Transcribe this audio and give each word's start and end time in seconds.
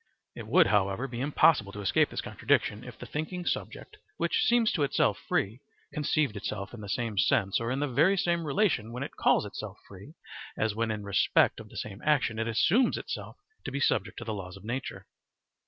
It 0.35 0.47
would, 0.47 0.65
however, 0.65 1.07
be 1.07 1.19
impossible 1.21 1.71
to 1.73 1.79
escape 1.79 2.09
this 2.09 2.21
contradiction 2.21 2.83
if 2.83 2.97
the 2.97 3.05
thinking 3.05 3.45
subject, 3.45 3.97
which 4.17 4.41
seems 4.41 4.71
to 4.71 4.81
itself 4.81 5.19
free, 5.27 5.59
conceived 5.93 6.35
itself 6.35 6.73
in 6.73 6.81
the 6.81 6.89
same 6.89 7.19
sense 7.19 7.59
or 7.59 7.69
in 7.69 7.81
the 7.81 7.87
very 7.87 8.17
same 8.17 8.43
relation 8.45 8.91
when 8.91 9.03
it 9.03 9.15
calls 9.15 9.45
itself 9.45 9.77
free 9.87 10.15
as 10.57 10.73
when 10.73 10.89
in 10.89 11.03
respect 11.03 11.59
of 11.59 11.69
the 11.69 11.77
same 11.77 12.01
action 12.03 12.39
it 12.39 12.47
assumes 12.47 12.97
itself 12.97 13.37
to 13.63 13.69
be 13.71 13.79
subject 13.79 14.17
to 14.17 14.25
the 14.25 14.33
law 14.33 14.49
of 14.55 14.63
nature. 14.63 15.05